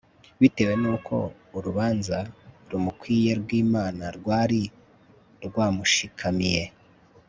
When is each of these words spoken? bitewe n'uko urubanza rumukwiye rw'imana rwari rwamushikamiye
bitewe 0.39 0.73
n'uko 0.81 1.15
urubanza 1.57 2.17
rumukwiye 2.69 3.31
rw'imana 3.41 4.05
rwari 4.17 4.61
rwamushikamiye 5.47 6.63